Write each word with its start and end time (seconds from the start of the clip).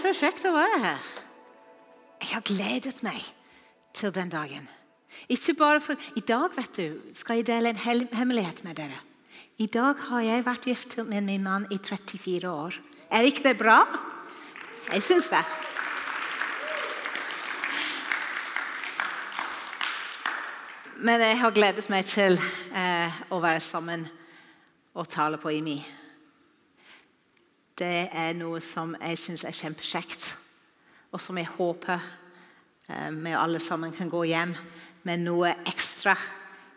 så 0.00 0.12
kjekt 0.16 0.46
å 0.48 0.54
være 0.54 0.80
her. 0.80 1.08
Jeg 2.20 2.32
har 2.32 2.44
gledet 2.44 3.02
meg 3.04 3.20
til 3.96 4.12
den 4.14 4.32
dagen. 4.32 4.68
Ikke 5.28 5.54
bare 5.58 5.80
for 5.84 6.00
I 6.16 6.22
dag 6.24 6.54
vet 6.56 6.76
du, 6.76 7.00
skal 7.16 7.40
jeg 7.40 7.48
dele 7.50 7.72
en 7.72 8.08
hemmelighet 8.14 8.62
med 8.64 8.78
dere. 8.78 9.00
I 9.60 9.66
dag 9.66 9.98
har 10.08 10.22
jeg 10.24 10.44
vært 10.46 10.68
gift 10.70 10.96
med 11.04 11.26
min 11.26 11.42
mann 11.44 11.66
i 11.70 11.76
34 11.76 12.48
år. 12.48 12.78
Er 13.10 13.26
ikke 13.28 13.48
det 13.48 13.58
bra? 13.58 13.82
Jeg 14.92 15.02
syns 15.04 15.28
det. 15.34 15.42
Men 21.00 21.20
jeg 21.24 21.38
har 21.40 21.56
gledet 21.56 21.88
meg 21.92 22.08
til 22.08 22.36
eh, 22.76 23.20
å 23.32 23.40
være 23.40 23.60
sammen 23.64 24.04
og 24.94 25.08
tale 25.08 25.40
på 25.40 25.52
IMI. 25.56 25.78
Det 27.80 28.08
er 28.12 28.34
noe 28.36 28.58
som 28.60 28.90
jeg 29.00 29.16
syns 29.16 29.40
er 29.48 29.54
kjempekjekt, 29.56 30.24
og 31.16 31.20
som 31.24 31.38
jeg 31.40 31.48
håper 31.48 32.02
eh, 32.92 33.06
vi 33.14 33.30
alle 33.32 33.60
sammen 33.60 33.94
kan 33.96 34.10
gå 34.12 34.20
hjem 34.28 34.52
med 35.08 35.22
noe 35.22 35.54
ekstra 35.64 36.12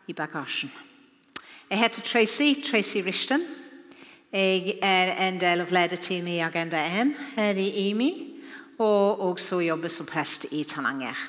i 0.07 0.15
bagasjen. 0.15 0.71
Jeg 1.67 1.81
heter 1.81 2.05
Tracy, 2.07 2.53
Tracy 2.63 3.01
Rishton. 3.03 3.43
Jeg 4.31 4.77
er 4.79 5.11
en 5.25 5.41
del 5.41 5.65
av 5.65 5.73
lederteamet 5.75 6.37
i 6.37 6.45
Agenda 6.45 6.85
1 6.87 7.11
her 7.35 7.59
i 7.59 7.67
IMI, 7.89 8.09
og 8.79 9.19
også 9.27 9.59
jobber 9.59 9.91
som 9.91 10.07
prest 10.07 10.47
i 10.55 10.63
Tananger. 10.63 11.19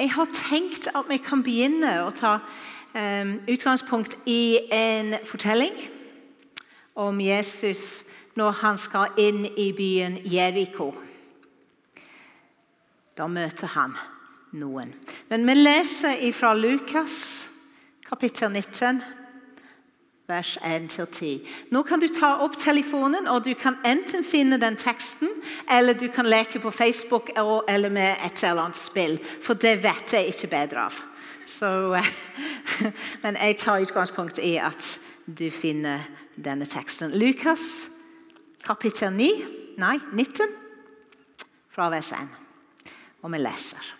Jeg 0.00 0.10
har 0.16 0.34
tenkt 0.34 0.90
at 0.90 1.06
vi 1.06 1.22
kan 1.22 1.46
begynne 1.46 1.94
å 2.02 2.10
ta 2.10 2.34
um, 2.98 3.32
utgangspunkt 3.46 4.18
i 4.26 4.58
en 4.74 5.14
fortelling 5.22 5.99
om 7.00 7.20
Jesus 7.20 7.84
når 8.38 8.58
han 8.62 8.78
skal 8.80 9.16
inn 9.20 9.44
i 9.56 9.70
byen 9.76 10.18
Jeriko. 10.28 10.92
Da 13.16 13.26
møter 13.28 13.72
han 13.74 13.96
noen. 14.56 14.92
Men 15.28 15.46
vi 15.46 15.56
leser 15.58 16.20
fra 16.36 16.52
Lukas 16.56 17.16
kapittel 18.06 18.52
19 18.52 19.02
vers 20.30 20.58
1-10. 20.62 21.40
Nå 21.74 21.82
kan 21.82 22.00
du 22.00 22.06
ta 22.08 22.36
opp 22.44 22.56
telefonen, 22.58 23.26
og 23.28 23.44
du 23.44 23.52
kan 23.58 23.78
enten 23.86 24.24
finne 24.24 24.60
den 24.62 24.78
teksten, 24.78 25.28
eller 25.70 25.98
du 25.98 26.06
kan 26.14 26.28
leke 26.28 26.62
på 26.62 26.70
Facebook 26.70 27.32
eller 27.34 27.90
med 27.90 28.16
et 28.26 28.44
eller 28.44 28.68
annet 28.68 28.78
spill. 28.78 29.18
For 29.18 29.58
det 29.58 29.80
vet 29.82 30.14
jeg 30.14 30.30
ikke 30.30 30.52
bedre 30.54 30.86
av. 30.86 31.00
Så, 31.50 31.70
men 33.22 33.38
jeg 33.42 33.58
tar 33.58 33.82
utgangspunkt 33.82 34.38
i 34.38 34.54
at 34.62 34.92
du 35.26 35.48
finner 35.50 36.06
denne 36.44 36.66
teksten. 36.66 37.14
Lukas 37.18 37.90
kapittel 38.64 39.12
9, 39.12 39.28
nei, 39.80 39.96
19, 40.12 40.48
fra 41.70 41.88
vers 41.92 42.12
1. 42.16 42.28
Og 43.22 43.32
vi 43.32 43.40
leser. 43.40 43.94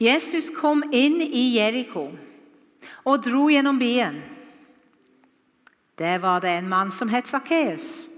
Jesus 0.00 0.50
kom 0.52 0.84
inn 0.92 1.20
i 1.24 1.48
Jeriko 1.56 2.10
og 3.06 3.22
dro 3.24 3.46
gjennom 3.52 3.78
byen. 3.80 4.18
Der 5.96 6.20
var 6.20 6.42
det 6.44 6.52
en 6.58 6.68
mann 6.68 6.92
som 6.92 7.08
het 7.08 7.28
Sakkeus. 7.28 8.08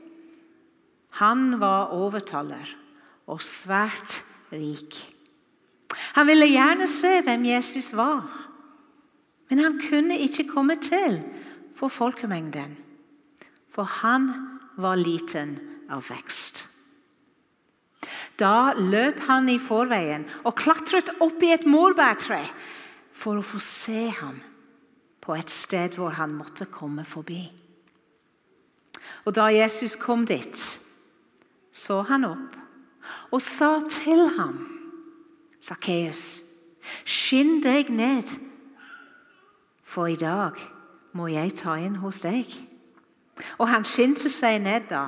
Han 1.23 1.61
var 1.61 1.95
overtaller 1.95 2.75
og 3.27 3.43
svært 3.43 4.21
rik. 4.51 4.99
Han 6.19 6.27
ville 6.27 6.51
gjerne 6.51 6.89
se 6.91 7.21
hvem 7.25 7.47
Jesus 7.49 7.93
var, 7.97 8.27
men 9.49 9.63
han 9.63 9.79
kunne 9.81 10.19
ikke 10.19 10.49
komme 10.51 10.77
til 10.83 11.21
for 11.79 11.93
folkemengden, 11.93 12.75
for 13.71 13.87
han 14.03 14.33
var 14.77 14.99
liten 14.99 15.55
av 15.91 16.03
vekst. 16.11 16.65
Da 18.39 18.75
løp 18.79 19.21
han 19.27 19.49
i 19.51 19.59
forveien 19.63 20.27
og 20.47 20.57
klatret 20.59 21.11
opp 21.23 21.43
i 21.43 21.53
et 21.55 21.67
morbærtre 21.67 22.41
for 23.15 23.39
å 23.39 23.47
få 23.47 23.59
se 23.63 24.09
ham 24.21 24.39
på 25.23 25.35
et 25.35 25.51
sted 25.51 25.99
hvor 25.99 26.15
han 26.19 26.37
måtte 26.39 26.69
komme 26.71 27.05
forbi. 27.07 27.43
Og 29.27 29.35
Da 29.35 29.51
Jesus 29.53 29.97
kom 29.99 30.25
dit, 30.27 30.57
så 31.73 32.03
han 32.09 32.25
opp 32.25 32.55
og 33.31 33.43
sa 33.45 33.79
til 33.91 34.25
ham, 34.39 34.57
Sakkeus, 35.61 36.45
skynd 37.05 37.63
deg 37.67 37.91
ned, 37.93 38.29
for 39.85 40.09
i 40.09 40.17
dag 40.17 40.57
må 41.17 41.29
jeg 41.33 41.55
ta 41.59 41.77
inn 41.81 41.99
hos 42.03 42.23
deg. 42.25 42.51
Og 43.59 43.69
han 43.71 43.87
skyndte 43.87 44.31
seg 44.33 44.61
ned 44.65 44.89
da 44.91 45.07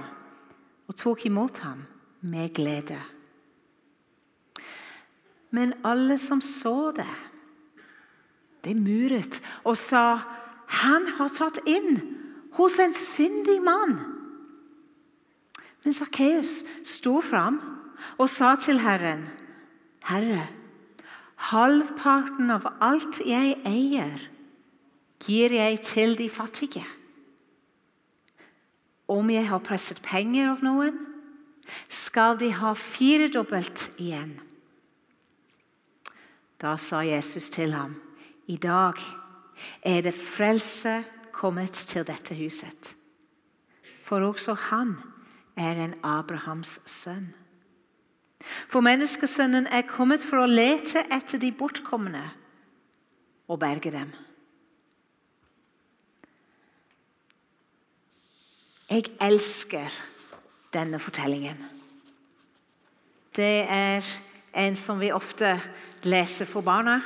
og 0.90 0.96
tok 0.98 1.26
imot 1.28 1.62
ham 1.64 1.82
med 2.26 2.52
glede. 2.54 2.98
Men 5.50 5.74
alle 5.86 6.18
som 6.18 6.40
så 6.42 6.92
det, 6.94 7.10
det 8.64 8.76
muret 8.76 9.40
og 9.64 9.76
sa 9.78 10.20
han 10.80 11.08
har 11.18 11.32
tatt 11.34 11.58
inn 11.66 11.98
hos 12.58 12.78
en 12.78 12.94
syndig 12.94 13.58
mann. 13.64 13.98
Men 15.82 15.96
Sakkeus 15.96 16.60
sto 16.86 17.18
fram 17.24 17.58
og 18.20 18.28
sa 18.30 18.52
til 18.60 18.80
Herren, 18.84 19.26
Herre, 20.06 20.44
halvparten 21.50 22.52
av 22.52 22.68
alt 22.84 23.20
jeg 23.26 23.56
eier, 23.68 24.20
gir 25.20 25.52
jeg 25.54 25.80
til 25.84 26.16
de 26.18 26.28
fattige. 26.30 26.84
Om 29.10 29.30
jeg 29.30 29.48
har 29.48 29.62
presset 29.64 30.00
penger 30.02 30.52
av 30.52 30.62
noen, 30.64 30.98
skal 31.88 32.38
de 32.40 32.50
ha 32.54 32.72
firedobbelt 32.74 33.90
igjen. 34.02 34.36
Da 36.60 36.76
sa 36.76 37.02
Jesus 37.06 37.48
til 37.50 37.72
ham, 37.72 37.96
i 38.46 38.56
dag 38.60 38.98
er 39.82 40.00
det 40.04 40.14
frelse 40.14 41.00
kommet 41.32 41.72
til 41.72 42.04
dette 42.06 42.34
huset. 42.36 42.94
For 44.04 44.24
også 44.26 44.56
han 44.70 44.96
er 45.56 45.78
en 45.78 45.94
Abrahams 46.02 46.80
sønn. 46.90 47.30
For 48.40 48.80
menneskesønnen 48.84 49.68
er 49.68 49.88
kommet 49.88 50.24
for 50.24 50.42
å 50.42 50.50
lete 50.50 51.04
etter 51.12 51.40
de 51.40 51.52
bortkomne 51.52 52.24
og 53.50 53.60
berge 53.60 53.92
dem. 53.92 54.12
Jeg 58.90 59.04
elsker 59.22 59.86
denne 60.74 60.98
fortellingen. 60.98 61.58
Det 63.36 63.62
er 63.70 64.02
en 64.58 64.76
som 64.76 64.98
vi 65.00 65.12
ofte 65.14 65.60
leser 66.02 66.46
for 66.46 66.66
barna. 66.66 66.98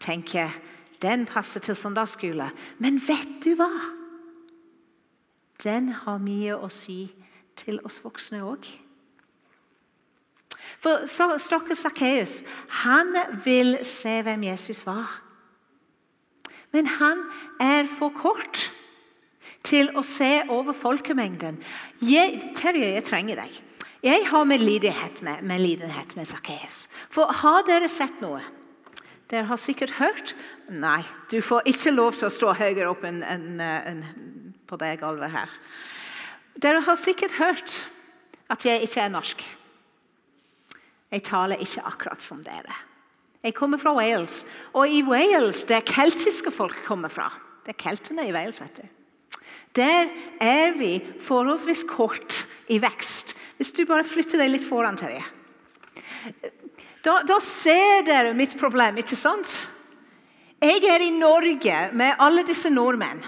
Tenker 0.00 0.54
den 1.02 1.26
passer 1.26 1.60
til 1.60 1.76
søndagsskole. 1.76 2.50
Men 2.78 3.00
vet 3.02 3.42
du 3.44 3.56
hva? 3.58 3.70
Den 5.64 5.90
har 6.04 6.22
mye 6.22 6.54
å 6.54 6.70
si 6.70 7.08
til 7.58 7.82
oss 7.82 7.98
voksne 8.04 8.44
òg. 8.46 8.70
For 10.78 11.10
Stokke 11.42 11.74
Sakkeus 11.74 12.44
han 12.84 13.10
vil 13.42 13.80
se 13.82 14.20
hvem 14.22 14.46
Jesus 14.52 14.86
var. 14.86 15.10
Men 16.70 16.86
han 16.86 17.26
er 17.58 17.90
for 17.90 18.14
kort 18.14 18.68
til 19.66 19.90
å 19.98 20.04
se 20.06 20.44
over 20.52 20.76
folkemengden. 20.76 21.58
Jeg, 22.04 22.52
Terje, 22.56 22.92
jeg 22.94 23.06
trenger 23.06 23.42
deg. 23.42 23.58
Jeg 24.04 24.28
har 24.30 24.46
medlidenhet 24.46 25.22
med, 25.26 25.42
med, 25.42 25.82
med 26.14 26.28
Sakkeus. 26.28 26.86
For 27.10 27.32
har 27.40 27.64
dere 27.66 27.90
sett 27.90 28.20
noe? 28.22 28.40
Dere 29.28 29.48
har 29.50 29.60
sikkert 29.60 29.98
hørt 29.98 30.34
Nei, 30.68 31.00
du 31.32 31.40
får 31.40 31.64
ikke 31.70 31.94
lov 31.94 32.18
til 32.18 32.28
å 32.28 32.32
stå 32.32 32.52
høyere 32.58 32.90
opp 32.90 33.06
enn 33.08 33.22
en, 33.24 33.46
en, 33.64 34.02
på 34.68 34.76
det 34.76 34.98
gulvet 35.00 35.32
her. 35.32 35.54
Dere 36.60 36.82
har 36.84 36.98
sikkert 37.00 37.38
hørt 37.38 37.78
at 38.52 38.66
jeg 38.68 38.84
ikke 38.84 39.00
er 39.00 39.14
norsk. 39.14 39.44
Jeg 41.08 41.24
taler 41.24 41.64
ikke 41.64 41.86
akkurat 41.88 42.20
som 42.20 42.42
dere. 42.44 42.76
Jeg 43.40 43.56
kommer 43.56 43.80
fra 43.80 43.94
Wales, 43.96 44.42
og 44.76 44.92
i 44.92 45.00
Wales 45.06 45.62
der 45.70 45.80
keltiske 45.88 46.52
folk 46.52 46.76
kommer 46.84 47.08
fra 47.08 47.30
Det 47.64 47.76
er 47.76 47.80
keltene 47.80 48.28
i 48.28 48.32
Wales, 48.36 48.60
vet 48.60 48.82
du. 48.82 48.97
Der 49.76 50.08
er 50.40 50.72
vi 50.78 50.98
forholdsvis 51.22 51.84
kort 51.88 52.44
i 52.68 52.78
vekst. 52.82 53.36
Hvis 53.56 53.72
du 53.74 53.84
bare 53.88 54.06
flytter 54.06 54.40
deg 54.40 54.52
litt 54.54 54.66
foran, 54.66 54.96
Terje. 54.98 55.24
Da, 57.04 57.20
da 57.26 57.38
ser 57.42 58.04
dere 58.06 58.34
mitt 58.36 58.56
problem, 58.58 59.00
ikke 59.02 59.18
sant? 59.18 59.50
Jeg 60.58 60.82
er 60.90 61.04
i 61.04 61.12
Norge 61.14 61.82
med 61.94 62.18
alle 62.22 62.42
disse 62.46 62.70
nordmenn. 62.70 63.20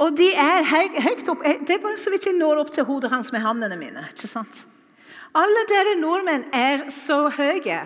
Og 0.00 0.14
de 0.18 0.30
er 0.32 0.64
høyt 0.66 1.28
opp 1.30 1.44
Det 1.44 1.76
er 1.76 1.82
bare 1.82 1.98
så 2.00 2.10
vidt 2.10 2.24
jeg 2.26 2.34
når 2.34 2.64
opp 2.64 2.72
til 2.74 2.86
hodet 2.88 3.12
hans 3.12 3.30
med 3.34 3.44
hendene 3.44 3.76
mine. 3.78 4.06
ikke 4.10 4.30
sant? 4.30 4.64
Alle 5.34 5.66
dere 5.70 5.94
nordmenn 6.00 6.48
er 6.54 6.88
så 6.94 7.28
høye. 7.28 7.82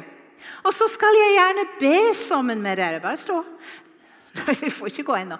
Og 0.64 0.72
så 0.74 0.88
skal 0.90 1.16
jeg 1.16 1.34
gjerne 1.36 1.66
be 1.80 2.14
sammen 2.16 2.62
med 2.62 2.78
dere. 2.80 3.02
Bare 3.02 3.18
stå. 3.20 3.42
Nei, 4.38 4.54
jeg 4.62 4.72
får 4.72 4.92
ikke 4.92 5.08
gå 5.10 5.18
ennå. 5.18 5.38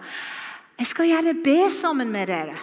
Jeg 0.79 0.87
skal 0.87 1.11
gjerne 1.11 1.35
be 1.43 1.59
sammen 1.75 2.13
med 2.15 2.31
dere. 2.31 2.55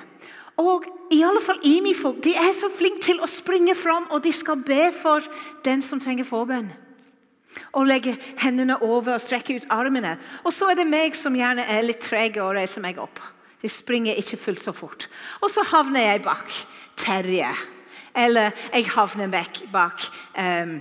Og 0.62 0.85
i 1.12 1.19
alle 1.25 1.41
fall 1.44 1.59
IMI-folk 1.67 2.21
de 2.23 2.31
er 2.39 2.53
så 2.56 2.69
flinke 2.71 3.03
til 3.03 3.19
å 3.19 3.27
springe 3.27 3.75
fram, 3.75 4.07
og 4.09 4.23
de 4.23 4.31
skal 4.33 4.62
be 4.63 4.88
for 4.95 5.25
den 5.67 5.83
som 5.83 6.00
trenger 6.00 6.27
forbønn. 6.27 6.69
Og 7.75 7.88
legge 7.88 8.15
hendene 8.39 8.77
over 8.83 9.15
og 9.15 9.23
strekke 9.23 9.59
ut 9.59 9.67
armene. 9.71 10.15
Og 10.44 10.56
så 10.56 10.71
er 10.71 10.79
det 10.79 10.88
meg 10.88 11.15
som 11.19 11.35
gjerne 11.35 11.67
er 11.71 11.83
litt 11.83 12.03
treg 12.03 12.39
og 12.44 12.56
reiser 12.56 12.83
meg 12.83 13.00
opp. 13.03 13.19
De 13.62 13.71
springer 13.71 14.17
ikke 14.19 14.39
fullt 14.39 14.63
så 14.63 14.71
fort. 14.75 15.07
Og 15.44 15.51
så 15.51 15.63
havner 15.71 16.07
jeg 16.07 16.23
bak 16.25 16.59
Terje. 17.00 17.51
Eller 18.15 18.56
jeg 18.71 18.91
havner 18.95 19.31
bak 19.71 20.07
um, 20.39 20.77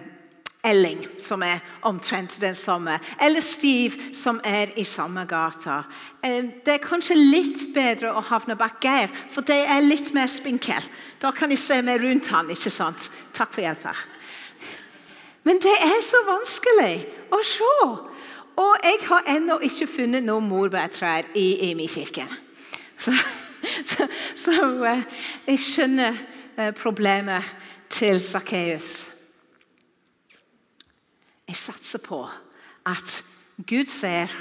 Elling, 0.65 1.05
som 1.21 1.43
er 1.45 1.61
omtrent 1.85 2.39
den 2.41 2.57
samme. 2.57 2.99
Eller 3.21 3.45
Steve, 3.45 4.15
som 4.17 4.41
er 4.45 4.73
i 4.81 4.85
samme 4.89 5.27
gata. 5.29 5.83
Det 6.23 6.75
er 6.77 6.83
kanskje 6.83 7.19
litt 7.19 7.67
bedre 7.75 8.15
å 8.15 8.25
havne 8.25 8.57
bak 8.59 8.81
Geir, 8.83 9.13
for 9.31 9.47
det 9.47 9.61
er 9.69 9.85
litt 9.85 10.13
mer 10.17 10.31
spinkel. 10.33 10.89
Da 11.21 11.35
kan 11.37 11.53
jeg 11.53 11.61
se 11.63 11.81
meg 11.85 12.01
rundt 12.03 12.33
han, 12.33 12.51
ikke 12.51 12.73
sant? 12.73 13.11
Takk 13.37 13.53
for 13.55 13.65
hjelpa. 13.65 13.95
Men 15.45 15.61
det 15.61 15.77
er 15.85 16.01
så 16.05 16.23
vanskelig 16.25 16.95
å 17.33 17.41
se. 17.45 17.73
Og 18.55 18.87
jeg 18.87 19.01
har 19.09 19.27
ennå 19.35 19.59
ikke 19.67 19.89
funnet 19.91 20.25
noen 20.25 20.47
morbærtrær 20.49 21.29
i 21.37 21.71
Imi 21.71 21.89
kirke. 21.91 22.25
Så, 22.97 23.13
så, 23.91 24.07
så, 24.39 24.55
eh, 24.89 25.03
jeg 25.51 25.61
skjønner 25.67 26.21
eh, 26.57 26.71
problemet 26.79 27.51
til 27.93 28.23
Sakkeus. 28.25 29.14
Jeg 31.49 31.57
satser 31.57 32.01
på 32.03 32.25
at 32.87 33.25
Gud 33.69 33.87
ser, 33.91 34.33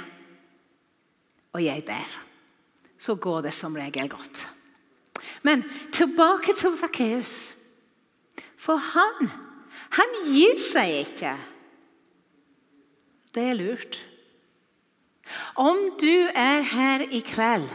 og 1.52 1.64
jeg 1.64 1.84
ber. 1.86 2.20
Så 2.98 3.14
går 3.14 3.44
det 3.46 3.54
som 3.54 3.76
regel 3.76 4.08
godt. 4.08 4.48
Men 5.42 5.64
tilbake 5.92 6.54
til 6.56 6.76
Sakkeus. 6.78 7.54
For 8.56 8.76
han 8.76 9.30
han 9.94 10.16
gir 10.26 10.58
seg 10.62 10.90
ikke. 11.04 11.34
Det 13.34 13.44
er 13.50 13.58
lurt. 13.58 13.98
Om 15.58 15.78
du 16.00 16.28
er 16.34 16.64
her 16.66 17.04
i 17.06 17.20
kveld 17.24 17.68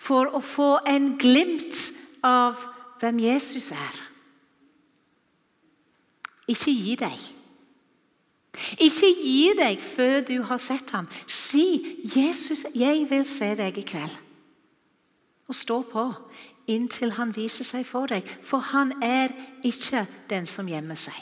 for 0.00 0.28
å 0.36 0.40
få 0.44 0.76
en 0.88 1.14
glimt 1.20 1.78
av 2.24 2.60
hvem 3.00 3.18
Jesus 3.24 3.70
er 3.74 3.96
Ikke 6.48 6.72
gi 6.72 6.94
deg. 7.00 7.22
Ikke 8.78 9.10
gi 9.18 9.52
deg 9.58 9.82
før 9.82 10.20
du 10.20 10.42
har 10.42 10.58
sett 10.62 10.90
ham. 10.90 11.08
Si, 11.26 11.96
'Jesus, 12.04 12.66
jeg 12.74 13.06
vil 13.10 13.26
se 13.26 13.54
deg 13.56 13.78
i 13.78 13.82
kveld.' 13.82 14.20
Og 15.48 15.54
stå 15.54 15.82
på 15.82 16.12
inntil 16.66 17.12
han 17.18 17.36
viser 17.36 17.64
seg 17.64 17.86
for 17.86 18.06
deg. 18.06 18.28
For 18.42 18.58
han 18.58 19.02
er 19.02 19.34
ikke 19.64 20.06
den 20.30 20.46
som 20.46 20.68
gjemmer 20.68 20.98
seg. 20.98 21.16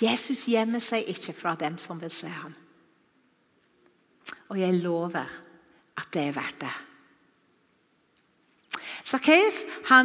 Jesus 0.00 0.46
gjemmer 0.48 0.80
seg 0.80 1.08
ikke 1.08 1.34
fra 1.36 1.54
dem 1.60 1.78
som 1.78 2.00
vil 2.00 2.10
se 2.10 2.28
ham. 2.28 2.54
Og 4.48 4.60
jeg 4.60 4.80
lover 4.80 5.26
at 5.98 6.08
det 6.14 6.22
er 6.28 6.36
verdt 6.36 6.60
det. 6.60 6.76
Sakkeus 9.04 9.64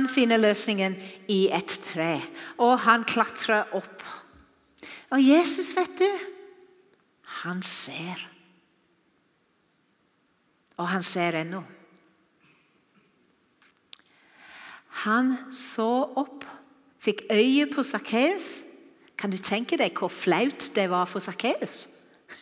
finner 0.10 0.38
løsningen 0.38 0.96
i 1.28 1.48
et 1.54 1.80
tre, 1.84 2.22
og 2.58 2.80
han 2.80 3.04
klatrer 3.04 3.70
opp. 3.76 4.04
Og 5.14 5.22
Jesus, 5.22 5.76
vet 5.78 6.00
du, 6.00 6.10
han 7.44 7.62
ser. 7.64 8.22
Og 10.78 10.88
han 10.90 11.04
ser 11.04 11.38
ennå. 11.42 11.62
Han 15.06 15.36
så 15.54 15.90
opp, 16.18 16.46
fikk 17.04 17.28
øye 17.32 17.68
på 17.70 17.84
Sakkeus. 17.84 18.64
Kan 19.18 19.32
du 19.32 19.38
tenke 19.38 19.78
deg 19.80 19.96
hvor 19.96 20.12
flaut 20.12 20.72
det 20.76 20.90
var 20.92 21.06
for 21.08 21.24
Sakkeus? 21.24 21.86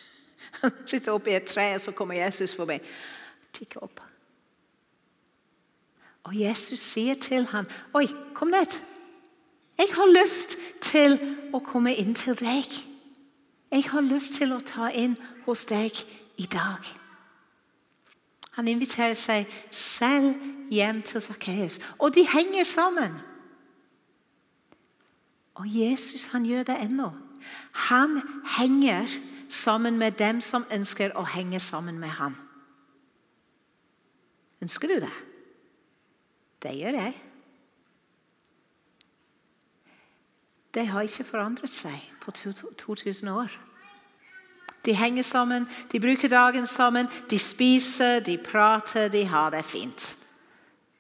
Han 0.64 0.72
sitter 0.88 1.14
oppe 1.14 1.30
i 1.30 1.36
et 1.36 1.46
tre, 1.46 1.74
og 1.76 1.82
så 1.84 1.92
kommer 1.92 2.16
Jesus 2.16 2.54
forbi. 2.56 2.80
Tikker 3.54 3.84
opp. 3.84 4.00
Og 6.24 6.40
Jesus 6.40 6.80
sier 6.80 7.20
til 7.20 7.46
ham, 7.52 7.68
'Oi, 7.94 8.08
kom 8.34 8.48
ned. 8.48 8.80
Jeg 9.84 9.96
har 9.96 10.12
lyst 10.24 10.58
til 10.82 11.18
å 11.54 11.60
komme 11.60 11.96
inn 11.96 12.16
til 12.16 12.36
deg.' 12.40 12.88
'Jeg 13.74 13.90
har 13.90 14.02
lyst 14.02 14.34
til 14.34 14.54
å 14.54 14.60
ta 14.60 14.88
inn 14.88 15.18
hos 15.46 15.66
deg 15.66 15.92
i 16.38 16.46
dag.' 16.46 16.86
Han 18.52 18.68
inviterer 18.68 19.14
seg 19.14 19.50
selv 19.72 20.36
hjem 20.72 21.02
til 21.02 21.22
Sakkeus, 21.22 21.80
og 22.00 22.16
de 22.16 22.28
henger 22.28 22.64
sammen. 22.64 23.18
Og 25.56 25.66
Jesus 25.68 26.26
han 26.26 26.46
gjør 26.46 26.64
det 26.64 26.78
ennå. 26.82 27.12
Han 27.72 28.22
henger 28.58 29.10
sammen 29.50 29.98
med 29.98 30.12
dem 30.12 30.42
som 30.42 30.66
ønsker 30.72 31.18
å 31.18 31.26
henge 31.26 31.60
sammen 31.60 32.00
med 32.00 32.10
ham. 32.10 32.36
Ønsker 34.62 34.88
du 34.88 35.00
det? 35.02 35.14
Det 36.64 36.78
gjør 36.78 37.02
jeg. 37.02 37.18
Det 40.74 40.88
har 40.90 41.06
ikke 41.06 41.28
forandret 41.28 41.74
seg 41.76 42.10
på 42.24 42.34
2000 42.34 43.30
år. 43.30 43.52
De 44.84 44.96
henger 44.98 45.24
sammen, 45.24 45.68
de 45.92 46.00
bruker 46.00 46.28
dagen 46.28 46.66
sammen, 46.68 47.08
de 47.30 47.40
spiser, 47.40 48.20
de 48.20 48.38
prater, 48.38 49.08
de 49.08 49.24
har 49.26 49.54
det 49.54 49.64
fint. 49.66 50.16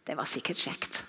Det 0.07 0.15
var 0.17 0.29
sikkert 0.29 0.61
kjekt. 0.61 1.01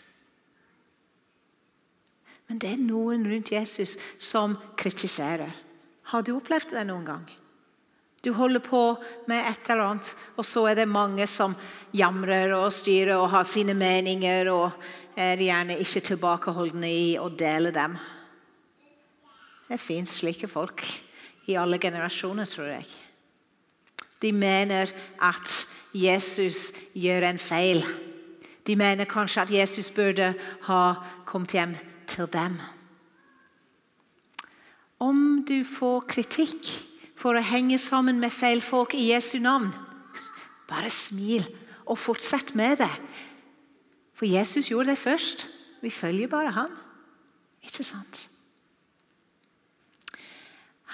Men 2.49 2.58
det 2.58 2.72
er 2.72 2.82
noen 2.82 3.25
rundt 3.28 3.52
Jesus 3.52 3.96
som 4.19 4.56
kritiserer. 4.76 5.55
Har 6.11 6.22
du 6.22 6.34
opplevd 6.34 6.75
det 6.75 6.84
noen 6.88 7.06
gang? 7.06 7.25
Du 8.25 8.32
holder 8.32 8.61
på 8.64 8.82
med 9.28 9.44
et 9.44 9.70
eller 9.70 9.84
annet, 9.84 10.11
og 10.37 10.46
så 10.49 10.64
er 10.70 10.78
det 10.78 10.88
mange 10.88 11.26
som 11.28 11.55
jamrer 11.93 12.55
og 12.56 12.72
styrer 12.72 13.19
og 13.19 13.28
har 13.34 13.44
sine 13.44 13.75
meninger 13.76 14.49
og 14.49 14.73
er 15.21 15.40
gjerne 15.44 15.76
ikke 15.85 16.02
tilbakeholdne 16.09 16.88
i 16.88 17.11
å 17.21 17.28
dele 17.28 17.73
dem. 17.75 17.99
Det 19.68 19.80
fins 19.80 20.18
slike 20.21 20.49
folk 20.49 20.85
i 21.49 21.56
alle 21.61 21.78
generasjoner, 21.80 22.49
tror 22.49 22.68
jeg. 22.68 22.88
De 24.23 24.33
mener 24.33 24.92
at 25.21 25.66
Jesus 25.94 26.71
gjør 26.97 27.28
en 27.28 27.38
feil. 27.38 27.85
De 28.66 28.76
mener 28.76 29.09
kanskje 29.09 29.42
at 29.42 29.52
Jesus 29.52 29.90
burde 29.92 30.33
ha 30.68 30.83
kommet 31.28 31.52
hjem 31.56 31.76
til 32.09 32.28
dem. 32.33 32.56
Om 35.00 35.44
du 35.49 35.61
får 35.68 36.06
kritikk 36.09 36.71
for 37.18 37.37
å 37.37 37.44
henge 37.44 37.78
sammen 37.80 38.21
med 38.23 38.33
feil 38.33 38.62
folk 38.64 38.94
i 38.97 39.11
Jesu 39.11 39.37
navn, 39.42 39.73
bare 40.68 40.90
smil 40.92 41.44
og 41.85 41.99
fortsett 42.00 42.54
med 42.56 42.78
det. 42.80 42.92
For 44.16 44.28
Jesus 44.28 44.71
gjorde 44.71 44.94
det 44.94 45.02
først. 45.02 45.49
Vi 45.83 45.90
følger 45.92 46.30
bare 46.33 46.54
han. 46.56 46.71
Ikke 47.64 47.85
sant? 47.85 48.28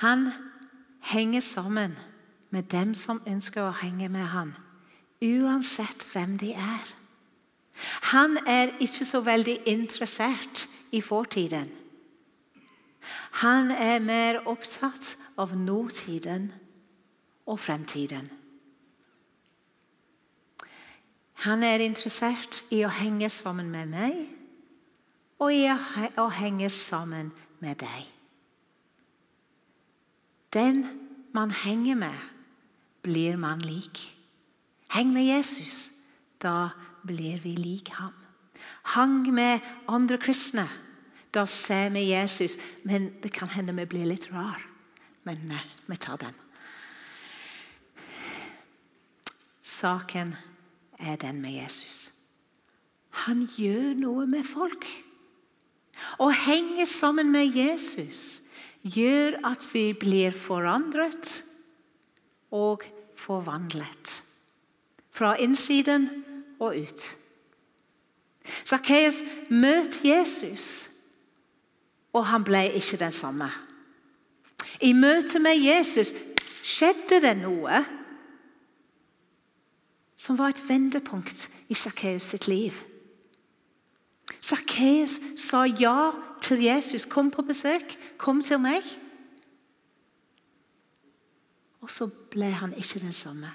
Han 0.00 0.30
henger 1.00 1.40
sammen 1.40 1.98
med 2.50 2.62
dem 2.72 2.94
som 2.94 3.20
ønsker 3.28 3.66
å 3.68 3.76
henge 3.82 4.08
med 4.08 4.30
han, 4.32 4.54
uansett 5.20 6.06
hvem 6.12 6.38
de 6.40 6.54
er. 6.56 6.86
Han 8.08 8.38
er 8.48 8.72
ikke 8.80 9.04
så 9.04 9.20
veldig 9.24 9.58
interessert 9.68 10.66
i 10.92 11.02
fortiden. 11.04 11.68
Han 13.44 13.70
er 13.70 14.00
mer 14.00 14.40
opptatt 14.48 15.16
av 15.36 15.52
nåtiden 15.56 16.48
og 17.46 17.60
fremtiden. 17.60 18.30
Han 21.44 21.64
er 21.64 21.84
interessert 21.84 22.62
i 22.72 22.82
å 22.84 22.92
henge 22.92 23.28
sammen 23.32 23.68
med 23.72 23.92
meg 23.92 24.16
og 25.40 25.52
i 25.56 25.68
å 25.68 26.26
henge 26.40 26.68
sammen 26.72 27.32
med 27.60 27.80
deg. 27.80 28.19
Den 30.52 30.86
man 31.32 31.50
henger 31.50 31.94
med, 31.94 32.18
blir 33.02 33.36
man 33.36 33.58
lik. 33.58 34.18
Heng 34.90 35.12
med 35.12 35.24
Jesus. 35.24 35.90
Da 36.42 36.68
blir 37.02 37.38
vi 37.40 37.54
lik 37.56 37.88
ham. 37.88 38.14
Hang 38.82 39.34
med 39.34 39.60
andre 39.88 40.18
kristne. 40.18 40.68
Da 41.34 41.46
ser 41.46 41.88
vi 41.88 42.10
Jesus. 42.10 42.56
Men 42.82 43.12
det 43.22 43.32
kan 43.32 43.48
hende 43.48 43.72
vi 43.72 43.84
blir 43.84 44.06
litt 44.06 44.32
rar. 44.32 44.66
Men 45.24 45.50
eh, 45.50 45.66
vi 45.86 45.96
tar 45.96 46.16
den. 46.16 46.34
Saken 49.62 50.34
er 50.98 51.16
den 51.16 51.40
med 51.40 51.52
Jesus. 51.52 52.12
Han 53.10 53.48
gjør 53.56 53.94
noe 53.94 54.26
med 54.26 54.44
folk. 54.44 54.84
Å 56.18 56.30
henge 56.32 56.86
sammen 56.86 57.30
med 57.32 57.56
Jesus 57.56 58.40
gjør 58.82 59.38
at 59.46 59.66
vi 59.72 59.90
blir 59.92 60.34
forandret 60.36 61.40
og 62.50 62.84
forvandlet. 63.18 64.22
Fra 65.10 65.34
innsiden 65.36 66.08
og 66.60 66.76
ut. 66.80 67.06
Sakkeus 68.64 69.20
møtte 69.50 70.08
Jesus, 70.08 70.88
og 72.12 72.26
han 72.26 72.44
ble 72.44 72.64
ikke 72.78 72.98
den 73.00 73.12
samme. 73.14 73.50
I 74.80 74.92
møte 74.96 75.38
med 75.42 75.60
Jesus 75.60 76.12
skjedde 76.64 77.20
det 77.22 77.36
noe 77.42 77.82
som 80.20 80.36
var 80.36 80.52
et 80.52 80.62
vendepunkt 80.68 81.48
i 81.68 81.76
Sakkeus 81.76 82.30
sitt 82.32 82.48
liv. 82.48 82.74
Sakkeus 84.40 85.18
sa 85.36 85.64
ja 85.64 86.12
til 86.40 86.62
Jesus. 86.62 87.04
'Kom 87.04 87.30
på 87.30 87.42
besøk. 87.42 87.98
Kom 88.18 88.42
til 88.42 88.58
meg.' 88.58 88.98
Og 91.80 91.90
så 91.90 92.10
ble 92.30 92.52
han 92.52 92.74
ikke 92.74 93.00
den 93.00 93.12
samme. 93.12 93.50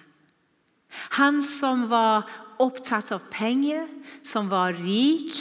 Han 1.11 1.43
som 1.43 1.89
var 1.89 2.25
opptatt 2.59 3.11
av 3.11 3.21
penger, 3.31 3.87
som 4.23 4.49
var 4.49 4.73
rik, 4.73 5.35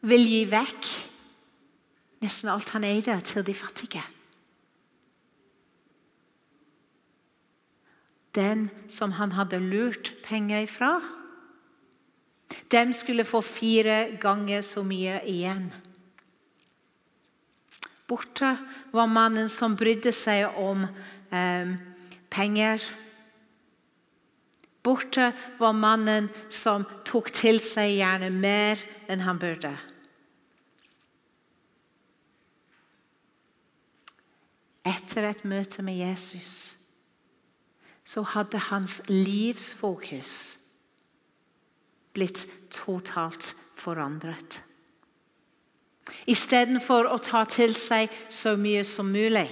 vil 0.00 0.26
gi 0.26 0.44
vekk 0.50 0.90
nesten 2.22 2.50
alt 2.52 2.70
han 2.74 2.84
eide, 2.86 3.20
til 3.20 3.42
de 3.46 3.54
fattige. 3.54 4.02
Den 8.34 8.70
som 8.88 9.12
han 9.18 9.34
hadde 9.36 9.58
lurt 9.60 10.14
penger 10.24 10.62
ifra, 10.64 11.00
dem 12.72 12.92
skulle 12.96 13.24
få 13.28 13.42
fire 13.44 14.16
ganger 14.20 14.62
så 14.64 14.82
mye 14.86 15.20
igjen. 15.28 15.68
Borte 18.08 18.56
var 18.92 19.06
mannen 19.08 19.48
som 19.48 19.76
brydde 19.76 20.12
seg 20.12 20.58
om 20.60 20.84
eh, 21.32 21.72
penger. 22.32 22.82
Borte 24.82 25.30
var 25.60 25.72
mannen 25.76 26.28
som 26.52 26.84
tok 27.08 27.30
til 27.32 27.60
seg 27.62 27.94
gjerne 28.00 28.28
mer 28.34 28.82
enn 29.08 29.24
han 29.24 29.40
burde. 29.40 29.72
Etter 34.82 35.28
et 35.28 35.44
møte 35.46 35.84
med 35.86 36.00
Jesus 36.00 36.74
så 38.02 38.24
hadde 38.26 38.58
hans 38.66 38.98
livsfokus 39.06 40.58
blitt 42.12 42.46
totalt 42.70 43.54
forandret. 43.78 44.60
Istedenfor 46.28 47.08
å 47.10 47.18
ta 47.22 47.44
til 47.50 47.74
seg 47.78 48.12
så 48.30 48.54
mye 48.60 48.84
som 48.86 49.10
mulig, 49.10 49.48